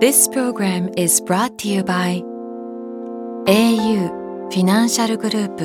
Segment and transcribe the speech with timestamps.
[0.00, 2.22] This program is brought to you by
[3.48, 5.64] au フィナンシャルグループ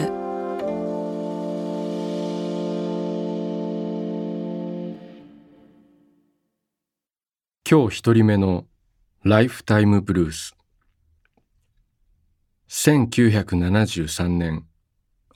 [7.69, 8.65] 今日一人目の
[9.23, 10.55] ライフタイムブルース。
[12.69, 14.65] 1973年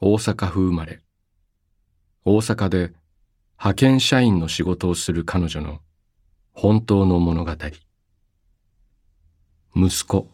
[0.01, 1.01] 大阪府生まれ。
[2.25, 2.93] 大阪で
[3.59, 5.81] 派遣社員の仕事をする彼女の
[6.51, 7.51] 本当の物語。
[9.80, 10.27] 息子。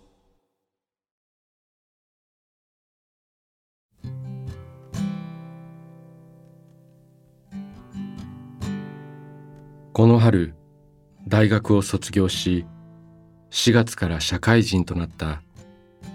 [9.92, 10.56] この春
[11.28, 12.66] 大学を卒業し
[13.52, 15.44] 4月から社会人となった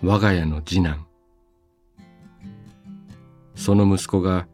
[0.03, 1.07] 我が家の次男。
[3.55, 4.49] その息子が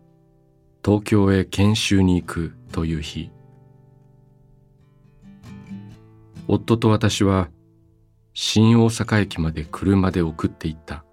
[0.84, 3.30] 東京へ研修に行くという日。
[6.48, 7.50] 夫と私は
[8.36, 11.04] 新大阪駅まで車で送っていった。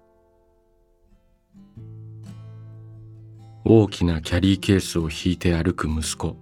[3.64, 6.36] 大きなキャリーケースを引いて歩く息子。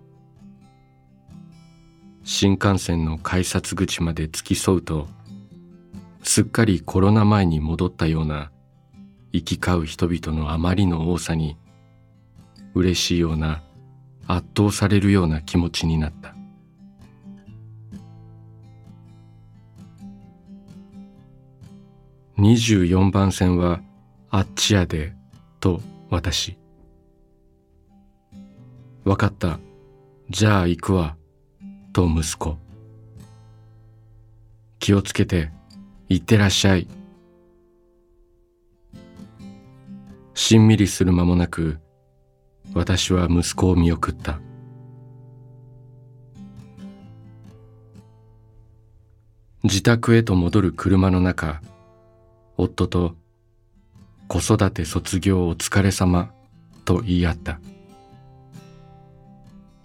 [2.25, 5.09] 新幹線の改札口まで付き添うと
[6.23, 8.51] すっかりコロナ前に戻ったような
[9.33, 11.57] 行き交う人々のあまりの多さに
[12.75, 13.63] 嬉しいような
[14.27, 16.40] 圧倒されるような気持ちになった。
[22.41, 23.83] 24番線は
[24.31, 25.13] あっちやで
[25.61, 26.57] と私
[29.05, 29.59] わかった。
[30.31, 31.17] じゃあ行くわ
[31.93, 32.57] と息子。
[34.79, 35.51] 気をつけて
[36.09, 36.89] 行ってらっしゃい。
[40.35, 41.79] しんみりする間もなく
[42.73, 44.41] 私は息子を見送った。
[49.63, 51.61] 自宅へと戻る車の中
[52.63, 53.17] 夫と
[54.29, 56.31] 子育て卒業お疲れ様
[56.85, 57.59] と言い合った。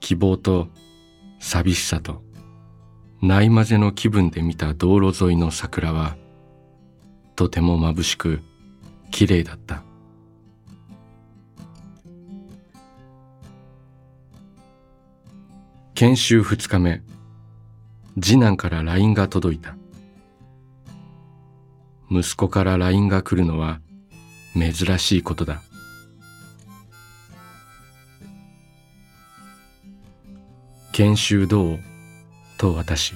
[0.02, 0.68] 希望と
[1.40, 2.22] 寂しさと
[3.22, 6.18] ないまぜの気分で見た道路沿いの桜は
[7.38, 8.41] とても眩しく
[9.09, 9.81] 綺麗だった。
[15.94, 17.02] 研修二日目
[18.22, 19.78] 次男から LINE が届いた。
[22.18, 23.81] 息子から LINE が来るのは
[24.53, 25.62] 珍しいことだ。
[30.94, 31.80] 研修どう？
[32.58, 33.16] と私。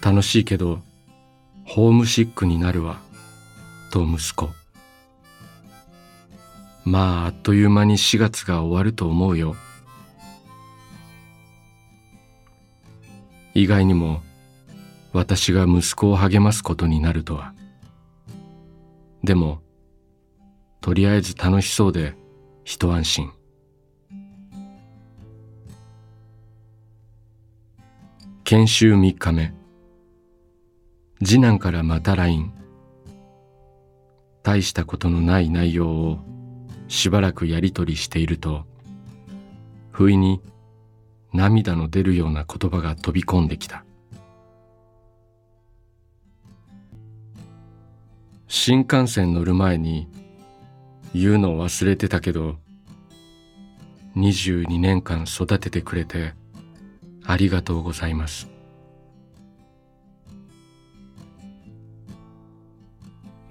[0.00, 0.80] 楽しいけど
[1.66, 3.00] ホームシックになるわ。
[3.90, 4.48] と息子。
[6.84, 9.56] まああっという間に4月が終わると思うよ。
[13.52, 14.22] 意外にも
[15.12, 17.52] 私が息子を励ますことになるとは。
[19.24, 19.60] でも
[20.80, 22.14] とりあえず楽しそうで
[22.64, 23.30] 一安心。
[28.44, 29.52] 研修3日目。
[31.22, 32.52] 次男からまた LINE
[34.42, 36.18] 大したことのない内容を
[36.88, 38.64] しばらくやりとりしていると
[39.92, 40.40] 不意に
[41.32, 43.84] 涙の出るような言葉が飛び込んできた。
[48.52, 50.08] 新幹線乗る前に
[51.14, 52.56] 言うの忘れてたけど
[54.16, 56.34] 22年間育ててくれて
[57.24, 58.48] ありがとうございます。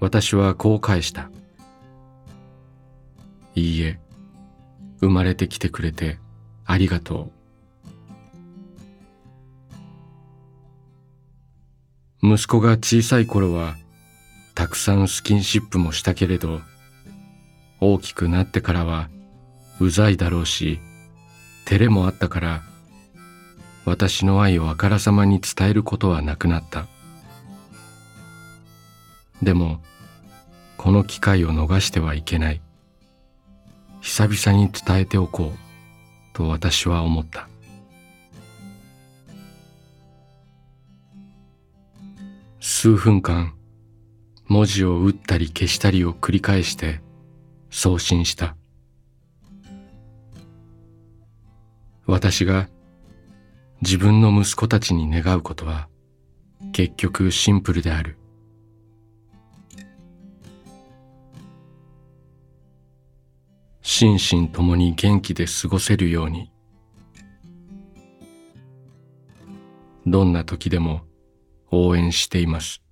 [0.00, 1.30] 私はこう返した。
[3.54, 3.98] いいえ
[5.00, 6.18] 生まれてきてくれて
[6.66, 7.30] ありがと
[12.22, 12.34] う。
[12.34, 13.76] 息子が小さい頃は
[14.60, 16.60] たくさんスキンシップもしたけれど
[17.80, 19.08] 大きくなってからは
[19.80, 20.80] うざいだろうし
[21.64, 22.62] 照れもあったから
[23.86, 26.88] 私の愛をあからさまに伝えることはなくなった。
[29.42, 29.80] でも
[30.76, 32.60] この機会を逃してはいけない。
[34.02, 35.58] 久々に伝えておこう。
[36.34, 37.48] と私は思った。
[42.60, 43.54] 数分間
[44.50, 47.00] 文字を打ったり消したりを繰り返して
[47.70, 48.56] 送信した。
[52.04, 52.68] 私が
[53.80, 55.88] 自分の息子たちに願うことは
[56.72, 58.16] 結局シンプルである。
[63.82, 66.50] 心身ともに元気で過ごせるように
[70.08, 71.02] どんな時でも
[71.70, 72.82] 応援しています。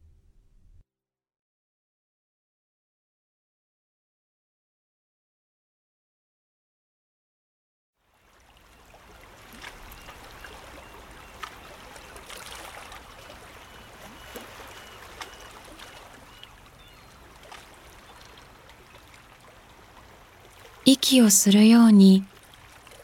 [20.90, 22.24] 息をするように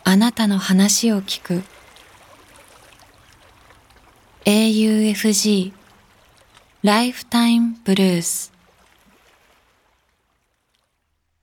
[0.04, 1.62] あなたの話を聞く。
[4.46, 5.74] AUFG
[6.82, 8.54] ライフタイムブルース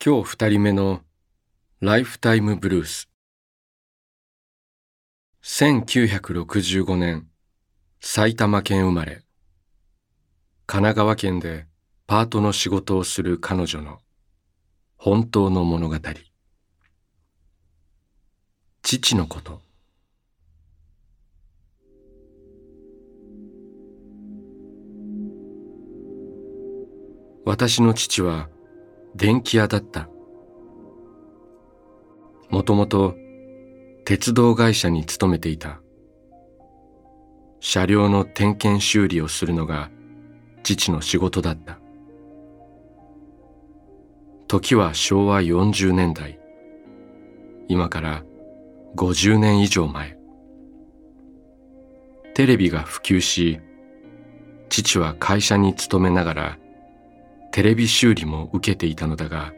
[0.03, 1.01] 今日二人目の
[1.79, 3.07] ライフタイムブルース
[5.43, 7.27] 1965年
[7.99, 9.21] 埼玉県生まれ。
[10.65, 11.67] 神奈川県で
[12.07, 13.99] パートの仕事をする彼女の
[14.97, 15.97] 本当の物語。
[18.83, 19.61] 父のこと。
[27.45, 28.49] 私の父は
[29.15, 30.09] 電気屋だった。
[32.49, 33.15] もともと
[34.03, 35.79] 鉄道会社に勤めていた。
[37.59, 39.91] 車両の点検修理をするのが
[40.63, 41.79] 父の仕事だった。
[44.47, 46.39] 時は昭和40年代。
[47.67, 48.23] 今から
[48.95, 50.17] 50年以上前。
[52.33, 53.59] テレビが普及し
[54.69, 56.57] 父は会社に勤めながら
[57.51, 59.53] テレビ修理も受けていたのだが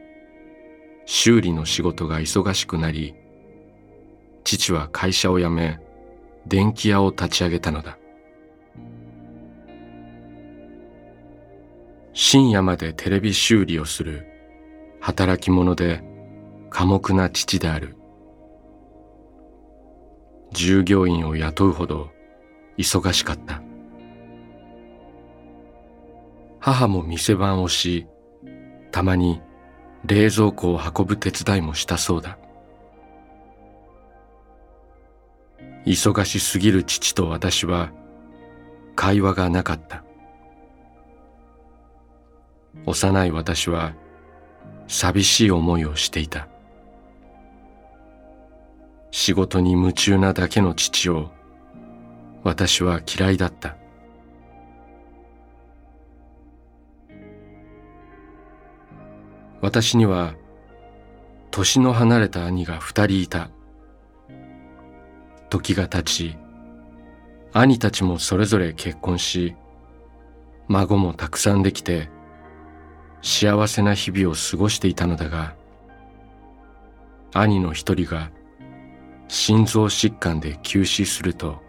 [1.06, 3.14] 修理の仕事が忙しくなり
[4.44, 5.80] 父は会社を辞め
[6.48, 7.98] 電気屋を立ち上げたのだ。
[12.14, 14.28] 深夜までテレビ修理をする
[15.00, 16.04] 働き者で
[16.70, 17.96] 寡黙な父である。
[20.54, 22.10] 従業員を雇うほど
[22.78, 23.62] 忙しかった。
[26.60, 28.08] 母も店番をし
[28.92, 29.42] たまに
[30.06, 32.38] 冷蔵庫を運ぶ手伝いもしたそうだ。
[35.86, 37.92] 忙しすぎる父と私は
[38.96, 40.04] 会話がなかった。
[42.86, 43.94] 幼い私は
[44.88, 46.48] 寂しい思いをしていた。
[49.16, 51.30] 仕事に夢中なだけの父を
[52.44, 53.78] 私は嫌いだった。
[59.62, 60.34] 私には
[61.52, 63.52] 年の離れた兄が二人いた。
[65.52, 66.36] 時が経ち
[67.54, 69.56] 兄たちもそれぞれ結婚し
[70.68, 72.10] 孫もたくさんできて
[73.22, 75.56] 幸せな日々を過ごしていたのだが
[77.32, 78.32] 兄の一人が
[79.28, 81.62] 心臓疾患で急死すると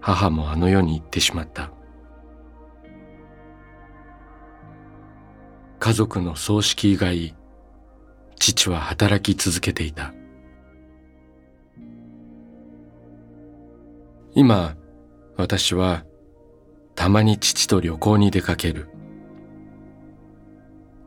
[0.00, 1.70] 母もあの世に行ってしまった。
[5.78, 7.34] 家族の葬式以外
[8.38, 10.12] 父は働き続けていた。
[14.34, 14.76] 今
[15.36, 16.04] 私は
[16.94, 18.88] たまに父と旅行に出かける。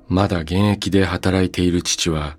[0.08, 2.38] まだ現役で働いている父は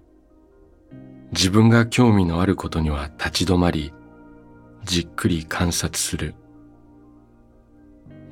[1.32, 3.92] 自分が興味のあることには立ち止まり、
[4.84, 6.34] じっくり観察する。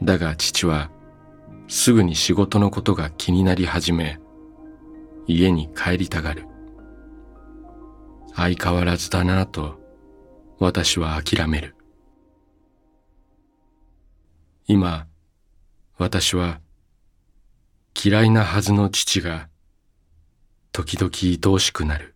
[0.02, 0.90] だが父は
[1.68, 4.20] すぐに仕事のことが気になり始め、
[5.26, 6.46] 家に帰りたがる。
[8.34, 9.80] 相変わらずだなぁと
[10.58, 11.76] 私は諦める。
[14.66, 15.06] 今、
[15.98, 16.60] 私は
[18.02, 19.48] 嫌いなはずの父が
[20.72, 22.13] 時々愛おしくなる。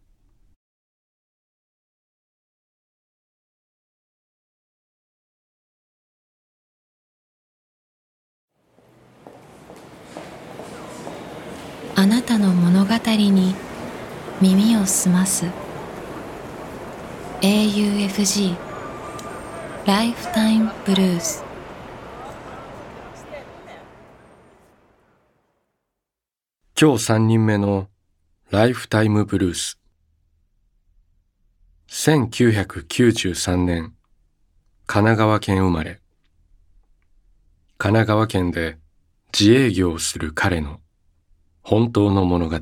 [11.99, 13.57] あなたの物語に
[14.41, 15.47] 耳を澄ます。
[17.41, 18.55] AUFG
[19.85, 21.43] ライフタイムブルース
[26.81, 27.89] 今日三人目の
[28.53, 29.81] ライフタイムブルース
[31.89, 33.93] 1993年
[34.87, 35.99] 神奈川県生まれ。
[37.77, 38.79] 神奈川県で
[39.37, 40.79] 自営業をする彼の
[41.71, 42.57] 本当の物語。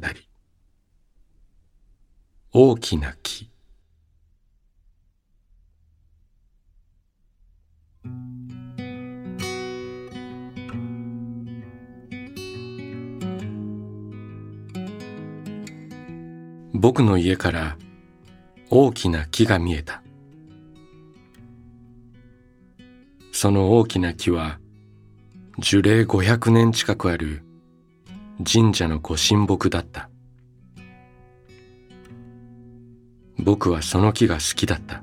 [2.52, 3.48] 大きな木。
[16.74, 17.76] 僕の家から
[18.70, 20.02] 大きな木が見えた。
[23.30, 24.58] その大きな木は
[25.60, 27.45] 樹齢500年近くある
[28.44, 30.10] 神社のご神木だった。
[33.38, 35.02] 僕はその木が好きだった。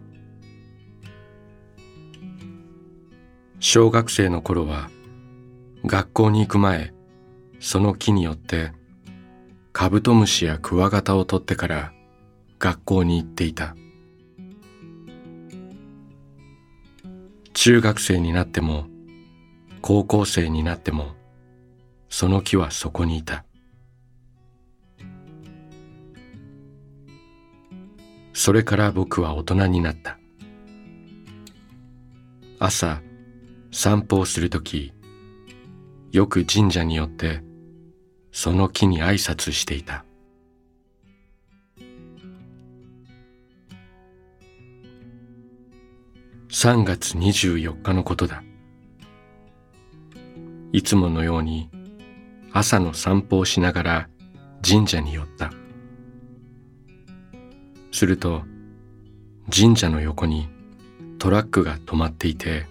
[3.60, 4.90] 小学生の頃は
[5.86, 6.94] 学校に行く前
[7.60, 8.74] その木によって
[9.72, 11.94] カブトムシやクワガタを取ってから
[12.60, 13.76] 学校に行っていた。
[17.54, 18.88] 中学生になっても
[19.82, 21.16] 高校生になっても
[22.16, 23.44] その木はそこにいた。
[28.34, 30.20] それから僕は大人になった。
[32.60, 33.02] 朝
[33.72, 34.94] 散歩をするとき
[36.12, 37.42] よく神社によって
[38.32, 40.06] その木に挨拶していた。
[46.50, 48.44] 3月24日のことだ。
[50.72, 51.72] いつものように
[52.54, 54.10] 朝の散歩をしながら
[54.66, 55.52] 神社に寄った。
[57.92, 58.44] すると
[59.52, 60.48] 神社の横に
[61.18, 62.66] トラックが止まっていて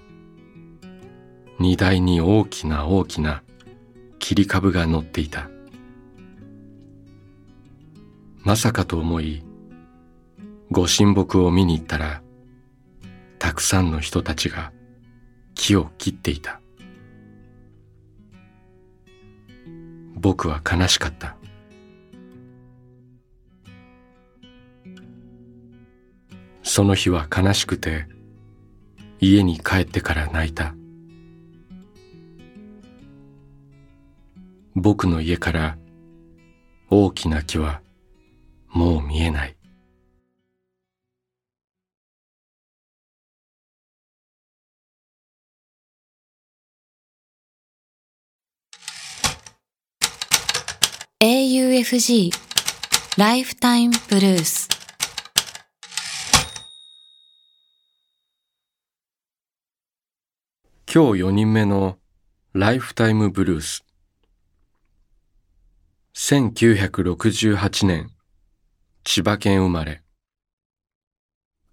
[1.59, 3.43] 荷台に大きな大きな
[4.21, 5.51] 切り株が乗っていた。
[8.45, 9.45] まさかと思い
[10.71, 12.23] ご神木を見に行ったら
[13.39, 14.73] たくさんの人たちが
[15.55, 16.62] 木を切っていた。
[20.23, 21.37] 僕は悲しかった。
[26.63, 28.07] その日は悲しくて
[29.19, 30.77] 家に帰ってから泣いた。
[34.77, 35.77] 僕の家から
[36.89, 37.83] 大きな木は
[38.69, 39.57] もう見えない
[51.25, 52.33] 「AUFG
[53.17, 54.67] ライフタイムブルース」
[60.93, 61.97] 今日4人目の
[62.55, 63.85] ライフタイムブルース
[66.15, 68.11] 1968年
[69.05, 70.03] 千葉県生まれ。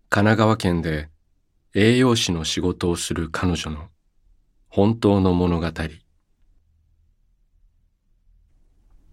[0.10, 1.10] 神奈川県で
[1.74, 3.90] 栄養士の仕事をする彼女の
[4.68, 5.72] 本当の物語。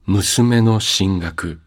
[0.09, 1.59] 娘の進学。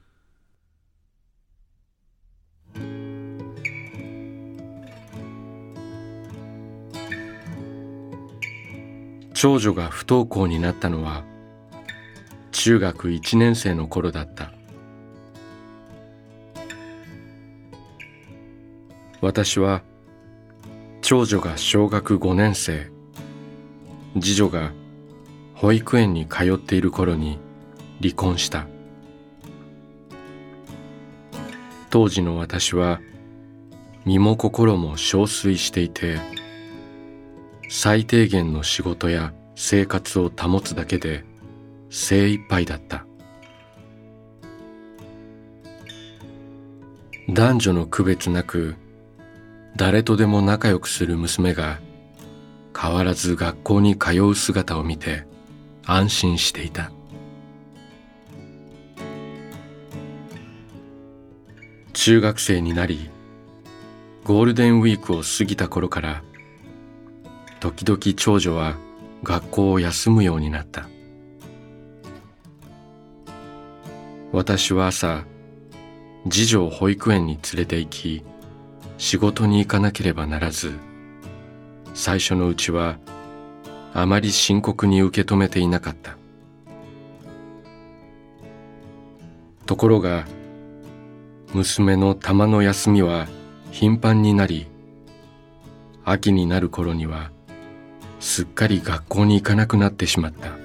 [9.34, 11.26] 長女が不登校になったのは
[12.54, 14.54] 中学1年生の頃だった。
[19.20, 19.82] 私は
[21.02, 22.90] 長女が小学5年生。
[24.14, 24.72] 次女が
[25.56, 27.38] 保育園に通っている頃に
[28.02, 28.68] 離婚した。
[31.90, 33.02] 当時の私は
[34.06, 36.20] 身も心も憔悴していて
[37.68, 41.26] 最低限の仕事や生活を保つだけで
[41.90, 43.06] 精一杯だった。
[47.30, 48.76] 男女の区別なく
[49.76, 51.80] 誰とでも仲良くする娘が
[52.76, 55.26] 変わらず学校に通う姿を見て
[55.86, 56.92] 安心していた。
[62.02, 63.10] 中学生になり
[64.24, 66.24] ゴールデンウィークを過ぎた頃から
[67.60, 68.78] 時々長女は
[69.22, 70.88] 学校を休むようになった。
[74.32, 75.26] 私は朝
[76.30, 78.24] 次女を保育園に連れて行き
[78.98, 80.72] 仕事に行かなければならず
[81.94, 82.98] 最初のうちは
[83.94, 86.16] あまり深刻に受け止めていなかった。
[89.66, 90.26] ところが
[91.54, 93.28] 娘の玉の休みは
[93.72, 94.68] 頻繁になり
[96.06, 97.32] 秋になる頃には
[98.20, 100.58] すっかり学校に行かなくなってしまった。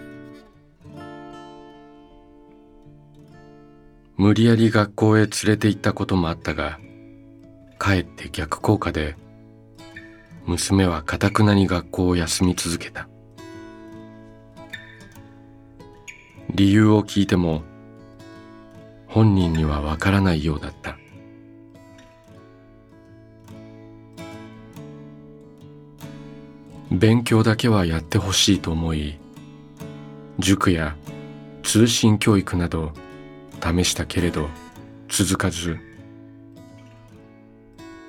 [4.16, 6.78] 無理やり学校へ連れて行ったこともあったが
[7.78, 9.16] かえって逆効果で
[10.46, 13.08] 娘はかたくなに学校を休み続けた。
[16.54, 17.62] 理由を聞いても
[19.14, 20.98] 本人にはわからないようだった。
[26.90, 29.16] 勉強だけはやってほしいと思い
[30.40, 30.96] 塾や
[31.62, 32.92] 通信教育など
[33.62, 34.48] 試したけれど
[35.08, 35.78] 続かず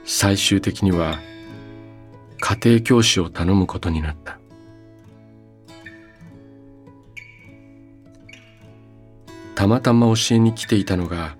[0.05, 1.19] 最終的には
[2.39, 4.39] 家庭教師を頼むことになった。
[9.65, 11.35] たまたま教えに来ていたのが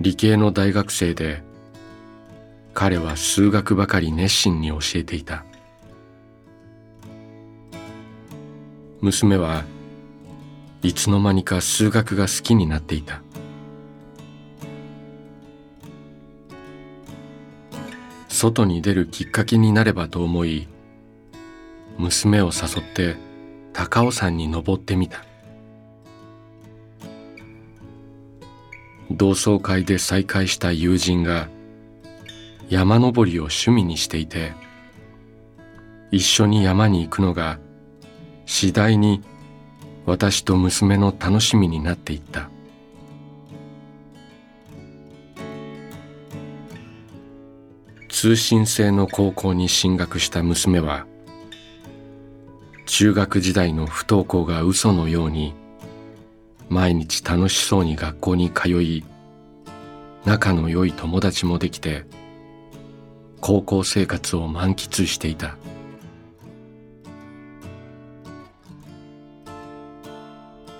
[0.00, 1.44] 理系の大学生で
[2.74, 5.44] 彼は数学ばかり熱心に教えていた。
[9.00, 9.62] 娘は
[10.82, 13.22] いつの間にか数学が好きになっていた。
[18.28, 20.66] 外に出るきっかけになればと思い
[21.96, 23.14] 娘を誘って
[23.72, 25.29] 高尾山に登ってみた。
[29.20, 31.50] 同窓会で再会した友人が
[32.70, 34.54] 山登りを趣味にしていて
[36.10, 37.58] 一緒に山に行くのが
[38.46, 39.22] 次第に
[40.06, 42.48] 私と娘の楽しみになっていった。
[48.08, 51.06] 通信制の高校に進学した娘は
[52.86, 55.59] 中学時代の不登校が嘘のように
[56.70, 59.04] 毎日楽しそうに学校に通い
[60.24, 62.04] 仲の良い友達もできて
[63.40, 65.56] 高校生活を満喫していた。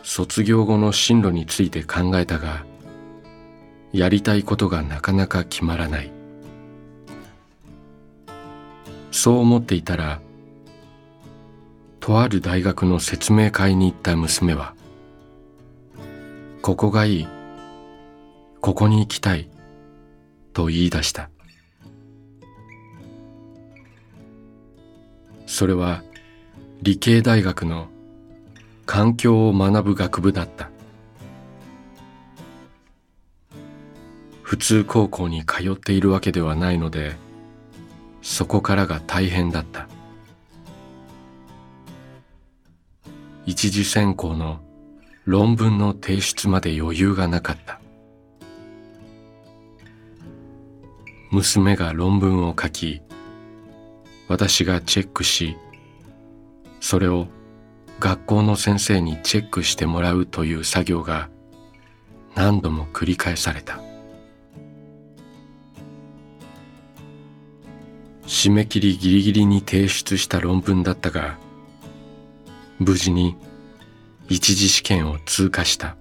[0.05, 2.65] 卒業後の進路について考えたが
[3.93, 6.13] やりたいことがなかなか決まらない。
[9.11, 10.21] そう思っていたら
[11.99, 14.75] とある大学の説明会に行った娘は
[16.63, 17.29] 「ここがいい。
[18.61, 19.49] ここに行きたい」
[20.53, 21.31] と言い出した。
[25.47, 26.03] それは
[26.83, 27.89] 理系大学の
[28.87, 30.71] 環境を学ぶ学部だった。
[34.43, 37.15] 普通高校に通っているわけではないので
[38.21, 39.89] そこからが大変だった。
[43.47, 44.61] 一次選考の
[45.31, 47.81] 論文の提出まで余裕がなかった。
[51.31, 53.01] 娘が論文を書き
[54.27, 55.57] 私がチェックし
[56.81, 57.29] それを
[58.01, 61.29] 学校の先生にチェックしてもらうという作業が
[62.35, 63.81] 何度も繰り返された。
[68.27, 71.39] 締め切りギリギリに提出した論文だったが
[72.81, 73.37] 無事に
[74.31, 75.97] 一次試験を通過した。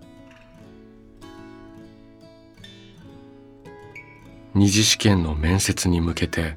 [4.54, 6.56] 二次試験の面接に向けて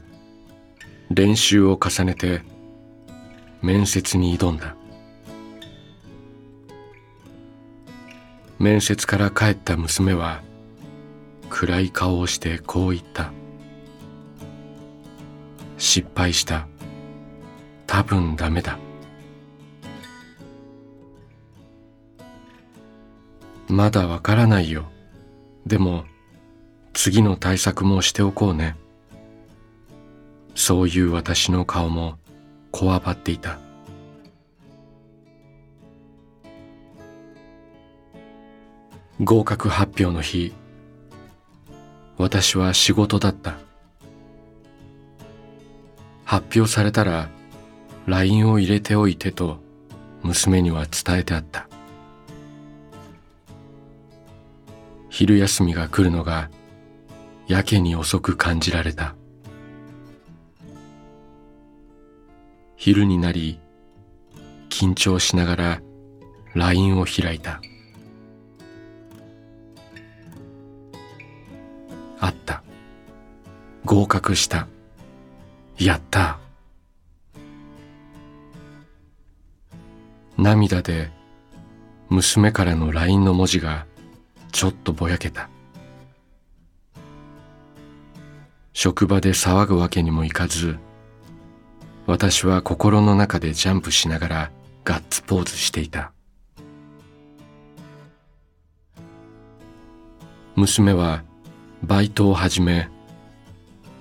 [1.09, 2.43] 練習を重ねて
[3.63, 4.77] 面接に挑んだ。
[8.59, 10.43] 面接から帰った娘は
[11.49, 13.33] 暗い顔をしてこう言った。
[15.79, 16.69] 失敗した。
[17.87, 18.79] 多分ダメだ。
[23.73, 24.85] まだわからないよ。
[25.67, 26.05] でも
[26.93, 28.77] 次の対策もしておこうね。
[30.55, 32.19] そういう私の顔も
[32.71, 33.59] こわばっていた。
[39.25, 40.53] 合格発表の日
[42.19, 43.55] 私は仕事だった。
[46.27, 47.31] 発表されたら
[48.07, 49.61] LINE を入れておいてと
[50.23, 51.72] 娘には伝えてあった。
[55.13, 56.49] 昼休みが来るのが
[57.47, 59.15] やけに遅く感じられた。
[62.77, 63.61] 昼になり
[64.71, 65.83] 緊張しながら
[66.55, 67.61] LINE を開いた。
[72.19, 72.63] あった。
[73.85, 74.67] 合格した。
[75.79, 76.39] やった。
[80.39, 81.11] 涙で
[82.09, 83.87] 娘からの LINE の文字が
[84.53, 85.49] ちょっとぼやけた。
[88.73, 90.79] 職場で騒ぐわけにもいかず
[92.07, 94.51] 私は心の中でジャンプしながら
[94.85, 96.13] ガッツポーズしていた。
[100.57, 101.23] 娘は
[101.83, 102.89] バイトを始め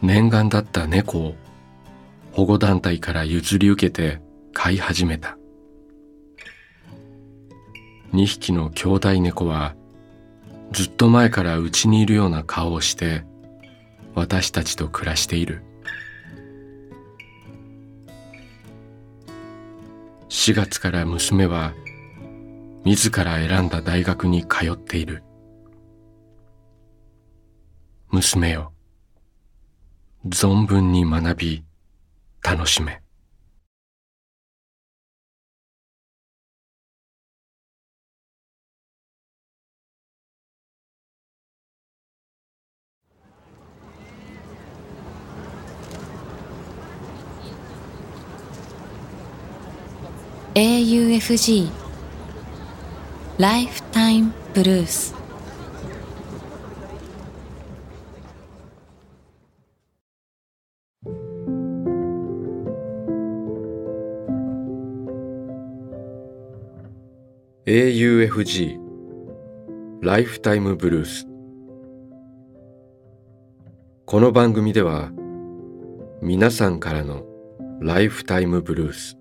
[0.02, 1.36] 念願だった猫を
[2.34, 4.22] 保護団体から譲り受けて
[4.54, 5.38] 飼い始めた。
[8.14, 9.76] 2匹の兄弟猫は
[10.72, 13.26] ずっと前からうちにいるような顔をして
[14.16, 15.64] 私たちと暮らしている。
[20.30, 21.74] 4月から娘は
[22.86, 25.24] 自ら選んだ大学に通っている。
[28.10, 28.72] 娘よ
[30.28, 31.66] 存分に学び
[32.42, 33.01] 楽しめ。
[50.54, 51.72] AUFG
[53.38, 55.16] Lifetime Blues
[67.66, 68.78] 「AUFG
[70.02, 71.26] ライフタイムブルース」
[74.06, 75.14] この番組では
[76.22, 77.24] 皆さんからの
[77.80, 79.21] ライフタイムブルース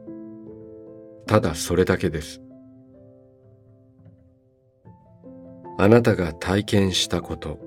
[1.27, 2.41] ただそれだけです。
[5.77, 7.59] あなたが体験したこと。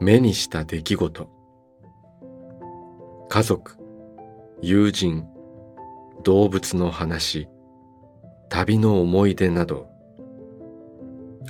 [0.00, 1.30] 目にした出来事。
[3.28, 3.76] 家族
[4.60, 5.24] 友人
[6.24, 7.48] 動物の話
[8.48, 9.88] 旅の思い出など。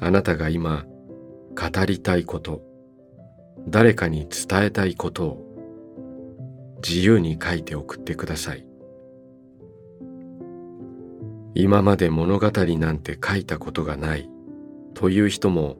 [0.01, 0.85] あなたが今
[1.57, 2.63] 語りたいこと。
[3.67, 6.79] 誰かに伝えたいことを。
[6.87, 8.68] 自由に書いて送ってください。
[11.61, 14.31] 今まで物語なんて書いたことがない
[14.95, 15.77] という人も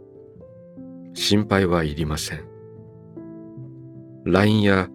[1.15, 2.43] 心配はいりません。
[4.25, 4.89] LINE や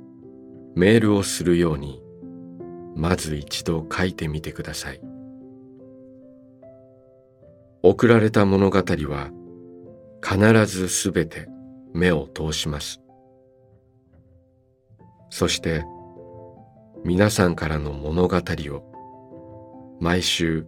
[0.75, 2.01] メールをするように
[2.97, 4.99] まず一度書いてみてください。
[7.81, 9.31] 送られた物語は
[10.21, 11.47] 必ずすべて
[11.93, 12.99] 目を通します。
[15.29, 15.85] そして
[17.05, 18.92] 皆さんからの物語を
[20.03, 20.67] 毎週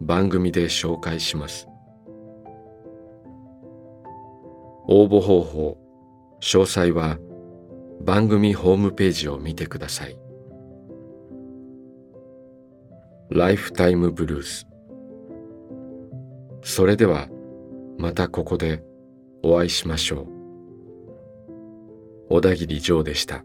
[0.00, 1.68] 番組で紹介します。
[4.88, 5.76] 応募方法
[6.40, 7.18] 詳細は
[8.00, 10.16] 番組ホームページを見てください。
[13.28, 14.66] ライフタイムブルース
[16.62, 17.28] それでは
[17.98, 18.82] またここで
[19.42, 20.26] お会いしましょう。
[22.30, 23.44] 小田切ジョーでした。